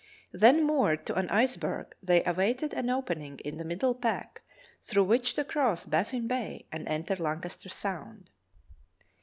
Then 0.31 0.63
moored 0.65 1.05
to 1.05 1.15
an 1.15 1.29
iceberg, 1.29 1.93
they 2.01 2.23
awaited 2.25 2.73
an 2.73 2.89
opening 2.89 3.37
in 3.45 3.59
the 3.59 3.63
middle 3.63 3.93
pack 3.93 4.41
through 4.81 5.03
which 5.03 5.35
to 5.35 5.45
cross 5.45 5.85
Baffin 5.85 6.27
Bay 6.27 6.65
and 6.71 6.87
enter 6.87 7.15
Lancaster 7.15 7.69
Sound. 7.69 8.31